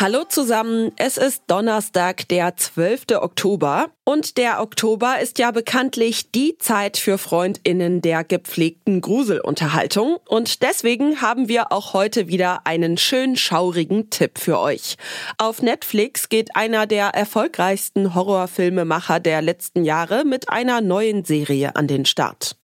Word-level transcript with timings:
Hallo 0.00 0.24
zusammen, 0.24 0.90
es 0.96 1.16
ist 1.16 1.44
Donnerstag, 1.46 2.26
der 2.28 2.56
12. 2.56 3.04
Oktober 3.20 3.86
und 4.04 4.36
der 4.38 4.60
Oktober 4.60 5.20
ist 5.20 5.38
ja 5.38 5.52
bekanntlich 5.52 6.32
die 6.32 6.58
Zeit 6.58 6.96
für 6.96 7.16
Freundinnen 7.16 8.02
der 8.02 8.24
gepflegten 8.24 9.00
Gruselunterhaltung 9.00 10.16
und 10.28 10.62
deswegen 10.62 11.22
haben 11.22 11.48
wir 11.48 11.70
auch 11.70 11.94
heute 11.94 12.26
wieder 12.26 12.66
einen 12.66 12.98
schön 12.98 13.36
schaurigen 13.36 14.10
Tipp 14.10 14.38
für 14.38 14.58
euch. 14.58 14.96
Auf 15.38 15.62
Netflix 15.62 16.28
geht 16.28 16.56
einer 16.56 16.86
der 16.86 17.10
erfolgreichsten 17.10 18.16
Horrorfilmemacher 18.16 19.20
der 19.20 19.42
letzten 19.42 19.84
Jahre 19.84 20.24
mit 20.24 20.48
einer 20.48 20.80
neuen 20.80 21.24
Serie 21.24 21.76
an 21.76 21.86
den 21.86 22.04
Start. 22.04 22.56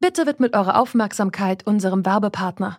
Bitte 0.00 0.26
widmet 0.26 0.54
eure 0.54 0.76
Aufmerksamkeit 0.76 1.66
unserem 1.66 2.04
Werbepartner. 2.04 2.78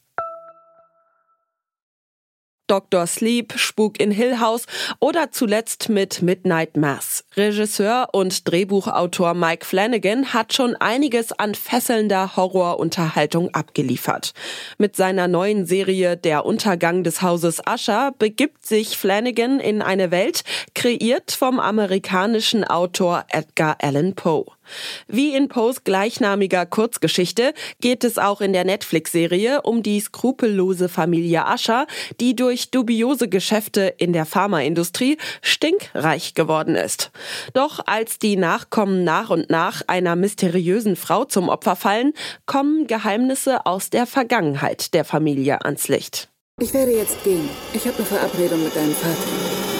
Dr. 2.71 3.05
Sleep, 3.05 3.51
Spuk 3.57 3.99
in 3.99 4.11
Hill 4.11 4.39
House 4.39 4.65
oder 5.01 5.29
zuletzt 5.31 5.89
mit 5.89 6.21
Midnight 6.21 6.77
Mass. 6.77 7.25
Regisseur 7.35 8.07
und 8.13 8.49
Drehbuchautor 8.49 9.33
Mike 9.33 9.65
Flanagan 9.65 10.33
hat 10.33 10.53
schon 10.53 10.77
einiges 10.77 11.33
an 11.33 11.53
fesselnder 11.53 12.37
Horrorunterhaltung 12.37 13.53
abgeliefert. 13.53 14.33
Mit 14.77 14.95
seiner 14.95 15.27
neuen 15.27 15.65
Serie 15.65 16.15
Der 16.15 16.45
Untergang 16.45 17.03
des 17.03 17.21
Hauses 17.21 17.61
Usher 17.69 18.13
begibt 18.17 18.65
sich 18.65 18.97
Flanagan 18.97 19.59
in 19.59 19.81
eine 19.81 20.09
Welt, 20.11 20.45
kreiert 20.73 21.33
vom 21.33 21.59
amerikanischen 21.59 22.63
Autor 22.63 23.25
Edgar 23.31 23.79
Allan 23.81 24.15
Poe. 24.15 24.45
Wie 25.07 25.35
in 25.35 25.47
Poes 25.47 25.83
gleichnamiger 25.83 26.65
Kurzgeschichte 26.65 27.53
geht 27.79 28.03
es 28.03 28.17
auch 28.17 28.41
in 28.41 28.53
der 28.53 28.63
Netflix-Serie 28.63 29.61
um 29.63 29.83
die 29.83 29.99
skrupellose 29.99 30.89
Familie 30.89 31.45
Ascher, 31.45 31.87
die 32.19 32.35
durch 32.35 32.71
dubiose 32.71 33.27
Geschäfte 33.27 33.93
in 33.97 34.13
der 34.13 34.25
Pharmaindustrie 34.25 35.17
stinkreich 35.41 36.33
geworden 36.33 36.75
ist. 36.75 37.11
Doch 37.53 37.79
als 37.85 38.19
die 38.19 38.37
Nachkommen 38.37 39.03
nach 39.03 39.29
und 39.29 39.49
nach 39.49 39.81
einer 39.87 40.15
mysteriösen 40.15 40.95
Frau 40.95 41.25
zum 41.25 41.49
Opfer 41.49 41.75
fallen, 41.75 42.13
kommen 42.45 42.87
Geheimnisse 42.87 43.65
aus 43.65 43.89
der 43.89 44.05
Vergangenheit 44.05 44.93
der 44.93 45.05
Familie 45.05 45.63
ans 45.65 45.87
Licht. 45.87 46.29
Ich 46.59 46.73
werde 46.73 46.91
jetzt 46.91 47.23
gehen. 47.23 47.49
Ich 47.73 47.85
habe 47.87 47.97
eine 47.97 48.05
Verabredung 48.05 48.63
mit 48.63 48.75
deinem 48.75 48.93
Vater. 48.93 49.70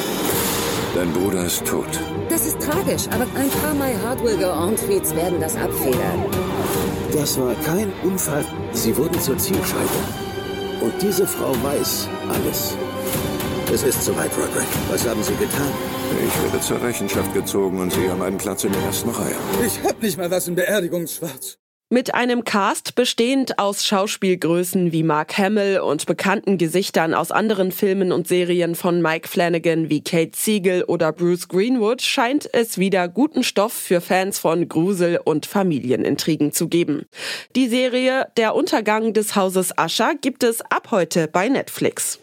Dein 0.93 1.13
Bruder 1.13 1.45
ist 1.45 1.65
tot. 1.65 1.87
Das 2.29 2.45
ist 2.45 2.59
tragisch, 2.59 3.07
aber 3.07 3.25
ein 3.35 3.49
paar 3.49 3.73
My 3.73 3.93
Heart 4.03 4.23
Will 4.23 4.37
Go 4.37 4.51
On 4.51 4.75
Tweets 4.75 5.15
werden 5.15 5.39
das 5.39 5.55
abfedern. 5.55 6.25
Das 7.13 7.39
war 7.39 7.55
kein 7.65 7.91
Unfall. 8.03 8.45
Sie 8.73 8.95
wurden 8.97 9.19
zur 9.21 9.37
Zielscheibe. 9.37 9.89
Und 10.81 10.93
diese 11.01 11.25
Frau 11.25 11.53
weiß 11.63 12.09
alles. 12.27 12.75
Es 13.73 13.83
ist 13.83 14.03
soweit, 14.03 14.31
Roderick. 14.35 14.67
Was 14.89 15.07
haben 15.07 15.23
Sie 15.23 15.35
getan? 15.35 15.71
Ich 16.27 16.43
werde 16.43 16.59
zur 16.59 16.81
Rechenschaft 16.81 17.33
gezogen 17.33 17.79
und 17.79 17.93
Sie 17.93 18.09
haben 18.09 18.21
einen 18.21 18.37
Platz 18.37 18.65
in 18.65 18.73
der 18.73 18.81
ersten 18.81 19.09
Reihe. 19.11 19.35
Ich 19.65 19.81
hab 19.83 20.01
nicht 20.01 20.17
mal 20.17 20.29
was 20.29 20.47
im 20.49 20.55
Beerdigungsschwarz. 20.55 21.57
Mit 21.93 22.15
einem 22.15 22.45
Cast 22.45 22.95
bestehend 22.95 23.59
aus 23.59 23.83
Schauspielgrößen 23.83 24.93
wie 24.93 25.03
Mark 25.03 25.37
Hamill 25.37 25.81
und 25.81 26.05
bekannten 26.05 26.57
Gesichtern 26.57 27.13
aus 27.13 27.31
anderen 27.31 27.73
Filmen 27.73 28.13
und 28.13 28.29
Serien 28.29 28.75
von 28.75 29.01
Mike 29.01 29.27
Flanagan 29.27 29.89
wie 29.89 30.01
Kate 30.01 30.31
Siegel 30.33 30.85
oder 30.85 31.11
Bruce 31.11 31.49
Greenwood 31.49 32.01
scheint 32.01 32.47
es 32.53 32.77
wieder 32.77 33.09
guten 33.09 33.43
Stoff 33.43 33.73
für 33.73 33.99
Fans 33.99 34.39
von 34.39 34.69
Grusel- 34.69 35.19
und 35.21 35.45
Familienintrigen 35.45 36.53
zu 36.53 36.69
geben. 36.69 37.07
Die 37.57 37.67
Serie 37.67 38.27
Der 38.37 38.55
Untergang 38.55 39.11
des 39.11 39.35
Hauses 39.35 39.77
Ascher 39.77 40.13
gibt 40.15 40.43
es 40.43 40.61
ab 40.61 40.91
heute 40.91 41.27
bei 41.27 41.49
Netflix. 41.49 42.19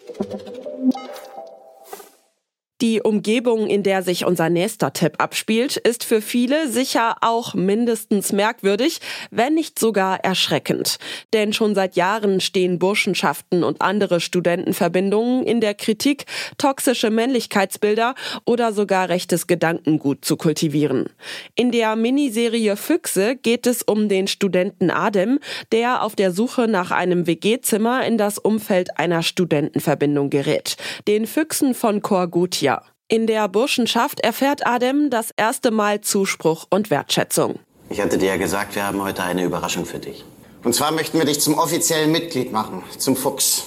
Die 2.81 3.01
Umgebung, 3.01 3.67
in 3.67 3.83
der 3.83 4.03
sich 4.03 4.25
unser 4.25 4.49
nächster 4.49 4.93
Tipp 4.93 5.15
abspielt, 5.17 5.75
ist 5.75 6.05
für 6.05 6.21
viele 6.21 6.69
sicher 6.69 7.17
auch 7.19 7.53
mindestens 7.53 8.31
merkwürdig, 8.31 9.01
wenn 9.31 9.55
nicht 9.55 9.77
sogar 9.77 10.23
erschreckend. 10.23 10.97
Denn 11.33 11.51
schon 11.51 11.75
seit 11.75 11.97
Jahren 11.97 12.39
stehen 12.39 12.79
Burschenschaften 12.79 13.65
und 13.65 13.81
andere 13.81 14.21
Studentenverbindungen 14.21 15.43
in 15.43 15.59
der 15.59 15.73
Kritik, 15.73 16.23
toxische 16.57 17.09
Männlichkeitsbilder 17.09 18.15
oder 18.45 18.71
sogar 18.71 19.09
rechtes 19.09 19.47
Gedankengut 19.47 20.23
zu 20.23 20.37
kultivieren. 20.37 21.09
In 21.55 21.71
der 21.71 21.97
Miniserie 21.97 22.77
Füchse 22.77 23.35
geht 23.35 23.67
es 23.67 23.83
um 23.83 24.07
den 24.07 24.27
Studenten 24.27 24.89
Adem, 24.89 25.39
der 25.73 26.01
auf 26.03 26.15
der 26.15 26.31
Suche 26.31 26.69
nach 26.69 26.91
einem 26.91 27.27
WG-Zimmer 27.27 28.05
in 28.05 28.17
das 28.17 28.37
Umfeld 28.37 28.97
einer 28.97 29.21
Studentenverbindung 29.21 30.29
gerät. 30.29 30.77
Den 31.09 31.27
Füchsen 31.27 31.73
von 31.73 32.01
Korgutia. 32.01 32.68
In 33.11 33.25
der 33.25 33.47
Burschenschaft 33.47 34.19
erfährt 34.19 34.67
Adem 34.67 35.09
das 35.09 35.31
erste 35.35 35.71
Mal 35.71 35.99
Zuspruch 36.01 36.67
und 36.69 36.91
Wertschätzung. 36.91 37.57
Ich 37.89 37.99
hatte 38.01 38.19
dir 38.19 38.27
ja 38.27 38.37
gesagt, 38.37 38.75
wir 38.75 38.85
haben 38.85 39.01
heute 39.01 39.23
eine 39.23 39.43
Überraschung 39.45 39.87
für 39.87 39.97
dich. 39.97 40.23
Und 40.63 40.75
zwar 40.75 40.91
möchten 40.91 41.17
wir 41.17 41.25
dich 41.25 41.41
zum 41.41 41.57
offiziellen 41.57 42.11
Mitglied 42.11 42.51
machen, 42.51 42.83
zum 42.99 43.15
Fuchs, 43.15 43.63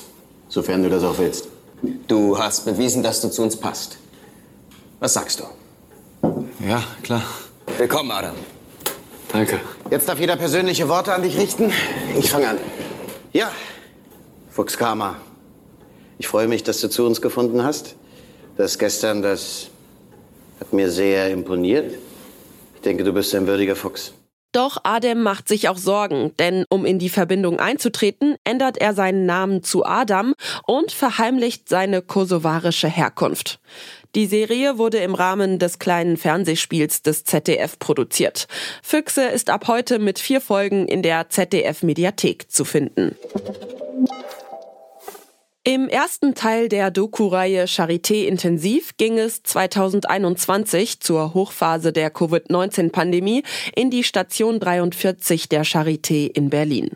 sofern 0.48 0.84
du 0.84 0.90
das 0.90 1.02
auch 1.02 1.18
willst. 1.18 1.48
Du 2.06 2.38
hast 2.38 2.66
bewiesen, 2.66 3.02
dass 3.02 3.20
du 3.20 3.30
zu 3.32 3.42
uns 3.42 3.56
passt. 3.56 3.98
Was 5.00 5.14
sagst 5.14 5.40
du? 5.40 5.44
Ja, 6.64 6.84
klar. 7.02 7.24
Willkommen, 7.78 8.12
Adam. 8.12 8.36
Danke. 9.32 9.58
Jetzt 9.90 10.08
darf 10.08 10.20
jeder 10.20 10.36
persönliche 10.36 10.88
Worte 10.88 11.12
an 11.12 11.22
dich 11.22 11.36
richten. 11.36 11.72
Ich 12.16 12.30
fange 12.30 12.50
an. 12.50 12.58
Ja, 13.32 13.50
Fuchs 14.50 14.78
Karma. 14.78 15.16
Ich 16.18 16.28
freue 16.28 16.46
mich, 16.46 16.62
dass 16.62 16.80
du 16.80 16.88
zu 16.88 17.04
uns 17.04 17.20
gefunden 17.20 17.64
hast. 17.64 17.96
Das 18.56 18.78
gestern, 18.78 19.22
das 19.22 19.68
hat 20.60 20.72
mir 20.72 20.90
sehr 20.90 21.30
imponiert. 21.30 21.94
Ich 22.74 22.80
denke, 22.82 23.04
du 23.04 23.12
bist 23.12 23.34
ein 23.34 23.46
würdiger 23.46 23.76
Fuchs. 23.76 24.12
Doch 24.52 24.76
Adem 24.84 25.22
macht 25.22 25.48
sich 25.48 25.70
auch 25.70 25.78
Sorgen, 25.78 26.32
denn 26.38 26.66
um 26.68 26.84
in 26.84 26.98
die 26.98 27.08
Verbindung 27.08 27.58
einzutreten, 27.58 28.36
ändert 28.44 28.76
er 28.76 28.92
seinen 28.92 29.24
Namen 29.24 29.62
zu 29.62 29.86
Adam 29.86 30.34
und 30.66 30.92
verheimlicht 30.92 31.70
seine 31.70 32.02
kosovarische 32.02 32.88
Herkunft. 32.88 33.60
Die 34.14 34.26
Serie 34.26 34.76
wurde 34.76 34.98
im 34.98 35.14
Rahmen 35.14 35.58
des 35.58 35.78
kleinen 35.78 36.18
Fernsehspiels 36.18 37.00
des 37.00 37.24
ZDF 37.24 37.78
produziert. 37.78 38.46
Füchse 38.82 39.22
ist 39.22 39.48
ab 39.48 39.68
heute 39.68 39.98
mit 39.98 40.18
vier 40.18 40.42
Folgen 40.42 40.86
in 40.86 41.00
der 41.02 41.30
ZDF 41.30 41.82
Mediathek 41.82 42.50
zu 42.50 42.66
finden. 42.66 43.16
Im 45.64 45.88
ersten 45.88 46.34
Teil 46.34 46.68
der 46.68 46.90
Doku-Reihe 46.90 47.68
Charité 47.68 48.24
Intensiv 48.26 48.96
ging 48.96 49.16
es 49.16 49.44
2021 49.44 50.98
zur 50.98 51.34
Hochphase 51.34 51.92
der 51.92 52.10
Covid-19-Pandemie 52.10 53.44
in 53.76 53.88
die 53.88 54.02
Station 54.02 54.58
43 54.58 55.48
der 55.48 55.64
Charité 55.64 56.26
in 56.26 56.50
Berlin. 56.50 56.90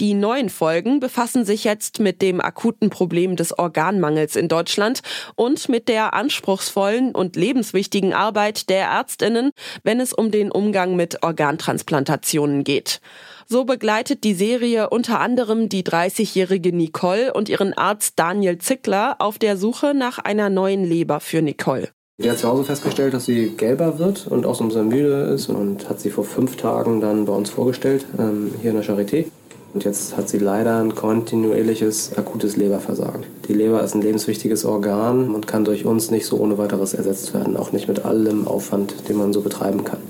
Die 0.00 0.14
neuen 0.14 0.48
Folgen 0.48 1.00
befassen 1.00 1.44
sich 1.44 1.64
jetzt 1.64 1.98
mit 1.98 2.22
dem 2.22 2.40
akuten 2.40 2.88
Problem 2.88 3.34
des 3.34 3.58
Organmangels 3.58 4.36
in 4.36 4.46
Deutschland 4.46 5.00
und 5.34 5.68
mit 5.68 5.88
der 5.88 6.14
anspruchsvollen 6.14 7.12
und 7.16 7.34
lebenswichtigen 7.34 8.12
Arbeit 8.12 8.68
der 8.68 8.84
Ärztinnen, 8.84 9.50
wenn 9.82 9.98
es 9.98 10.12
um 10.12 10.30
den 10.30 10.52
Umgang 10.52 10.94
mit 10.94 11.24
Organtransplantationen 11.24 12.62
geht. 12.62 13.00
So 13.48 13.64
begleitet 13.64 14.22
die 14.22 14.34
Serie 14.34 14.90
unter 14.90 15.18
anderem 15.18 15.68
die 15.68 15.82
30-jährige 15.82 16.72
Nicole 16.72 17.32
und 17.34 17.48
ihren 17.48 17.72
Arzt 17.72 18.20
Daniel 18.20 18.58
Zickler 18.58 19.16
auf 19.18 19.38
der 19.38 19.56
Suche 19.56 19.94
nach 19.94 20.20
einer 20.20 20.48
neuen 20.48 20.84
Leber 20.84 21.18
für 21.18 21.42
Nicole. 21.42 21.88
Die 22.20 22.30
hat 22.30 22.38
zu 22.38 22.48
Hause 22.48 22.64
festgestellt, 22.64 23.14
dass 23.14 23.24
sie 23.24 23.50
gelber 23.56 23.98
wird 23.98 24.26
und 24.28 24.46
auch 24.46 24.54
so 24.54 24.64
ein 24.64 24.68
bisschen 24.68 24.88
müde 24.88 25.22
ist 25.34 25.48
und 25.48 25.88
hat 25.88 25.98
sie 25.98 26.10
vor 26.10 26.24
fünf 26.24 26.56
Tagen 26.56 27.00
dann 27.00 27.24
bei 27.24 27.32
uns 27.32 27.50
vorgestellt, 27.50 28.06
ähm, 28.18 28.54
hier 28.60 28.70
in 28.70 28.76
der 28.76 28.84
Charité. 28.84 29.26
Und 29.74 29.84
jetzt 29.84 30.16
hat 30.16 30.28
sie 30.28 30.38
leider 30.38 30.78
ein 30.78 30.94
kontinuierliches 30.94 32.16
akutes 32.16 32.56
Leberversagen. 32.56 33.24
Die 33.48 33.52
Leber 33.52 33.82
ist 33.82 33.94
ein 33.94 34.02
lebenswichtiges 34.02 34.64
Organ 34.64 35.34
und 35.34 35.46
kann 35.46 35.64
durch 35.64 35.84
uns 35.84 36.10
nicht 36.10 36.26
so 36.26 36.38
ohne 36.38 36.56
weiteres 36.58 36.94
ersetzt 36.94 37.34
werden, 37.34 37.56
auch 37.56 37.72
nicht 37.72 37.86
mit 37.86 38.04
allem 38.04 38.48
Aufwand, 38.48 39.08
den 39.08 39.16
man 39.16 39.32
so 39.32 39.42
betreiben 39.42 39.84
kann. 39.84 40.00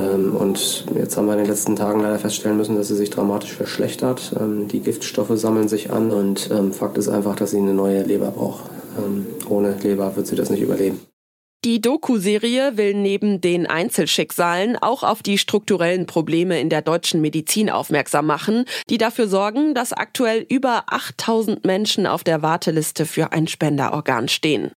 Ähm, 0.00 0.36
und 0.36 0.86
jetzt 0.96 1.16
haben 1.16 1.26
wir 1.26 1.32
in 1.32 1.40
den 1.40 1.48
letzten 1.48 1.76
Tagen 1.76 2.00
leider 2.00 2.18
feststellen 2.18 2.56
müssen, 2.56 2.76
dass 2.76 2.88
sie 2.88 2.96
sich 2.96 3.10
dramatisch 3.10 3.52
verschlechtert. 3.52 4.32
Ähm, 4.40 4.68
die 4.68 4.80
Giftstoffe 4.80 5.32
sammeln 5.34 5.68
sich 5.68 5.92
an 5.92 6.10
und 6.10 6.50
ähm, 6.52 6.72
Fakt 6.72 6.98
ist 6.98 7.08
einfach, 7.08 7.36
dass 7.36 7.50
sie 7.50 7.58
eine 7.58 7.74
neue 7.74 8.02
Leber 8.02 8.30
braucht. 8.30 8.64
Ohne 9.48 9.74
Leber 9.82 10.16
wird 10.16 10.26
sie 10.26 10.36
das 10.36 10.50
nicht 10.50 10.60
überleben. 10.60 11.00
Die 11.64 11.80
Doku-Serie 11.80 12.76
will 12.76 12.94
neben 12.94 13.40
den 13.40 13.68
Einzelschicksalen 13.68 14.76
auch 14.76 15.04
auf 15.04 15.22
die 15.22 15.38
strukturellen 15.38 16.06
Probleme 16.06 16.60
in 16.60 16.68
der 16.68 16.82
deutschen 16.82 17.20
Medizin 17.20 17.70
aufmerksam 17.70 18.26
machen, 18.26 18.64
die 18.90 18.98
dafür 18.98 19.28
sorgen, 19.28 19.72
dass 19.72 19.92
aktuell 19.92 20.44
über 20.48 20.86
8000 20.88 21.64
Menschen 21.64 22.08
auf 22.08 22.24
der 22.24 22.42
Warteliste 22.42 23.06
für 23.06 23.30
ein 23.30 23.46
Spenderorgan 23.46 24.26
stehen. 24.26 24.72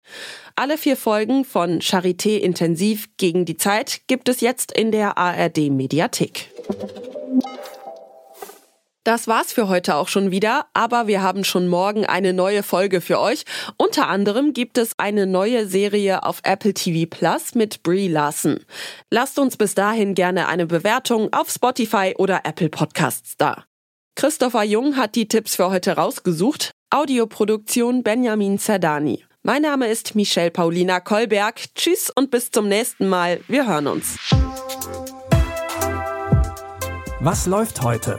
Alle 0.57 0.77
vier 0.77 0.97
Folgen 0.97 1.45
von 1.45 1.79
Charité 1.79 2.39
Intensiv 2.39 3.09
gegen 3.17 3.45
die 3.45 3.57
Zeit 3.57 4.01
gibt 4.09 4.29
es 4.29 4.41
jetzt 4.41 4.77
in 4.77 4.91
der 4.91 5.17
ARD 5.17 5.71
Mediathek. 5.71 6.51
Das 9.05 9.27
war's 9.27 9.53
für 9.53 9.69
heute 9.69 9.97
auch 9.97 10.07
schon 10.07 10.31
wieder, 10.31 10.67
aber 10.75 11.09
wir 11.09 11.23
haben 11.23 11.43
schon 11.43 11.67
morgen 11.67 12.07
eine 12.07 12.33
neue 12.33 12.63
Folge 12.63 13.01
für 13.01 13.19
euch. 13.19 13.45
Unter 13.77 14.07
anderem 14.07 14.53
gibt 14.53 14.79
es 14.79 14.93
eine 14.97 15.27
neue 15.27 15.67
Serie 15.67 16.23
auf 16.23 16.41
Apple 16.45 16.73
TV 16.73 17.09
Plus 17.11 17.57
mit 17.57 17.83
Brie 17.83 18.07
Larson. 18.07 18.61
Lasst 19.11 19.41
uns 19.41 19.57
bis 19.57 19.75
dahin 19.75 20.15
gerne 20.15 20.47
eine 20.47 20.67
Bewertung 20.67 21.33
auf 21.33 21.51
Spotify 21.51 22.15
oder 22.17 22.43
Apple 22.45 22.69
Podcasts 22.69 23.37
da. 23.37 23.65
Christopher 24.15 24.63
Jung 24.63 24.97
hat 24.97 25.17
die 25.17 25.27
Tipps 25.27 25.57
für 25.57 25.71
heute 25.71 25.97
rausgesucht. 25.97 26.71
Audioproduktion 26.91 28.05
Benjamin 28.05 28.61
Zerdani. 28.61 29.25
Mein 29.43 29.63
Name 29.63 29.89
ist 29.89 30.15
Michelle 30.15 30.53
Paulina 30.53 31.01
Kolberg. 31.01 31.75
Tschüss 31.75 32.09
und 32.09 32.31
bis 32.31 32.53
zum 32.53 32.69
nächsten 32.69 33.09
Mal. 33.09 33.41
Wir 33.49 33.67
hören 33.67 33.89
uns. 33.89 34.17
Was 37.19 37.47
läuft 37.47 37.83
heute? 37.83 38.19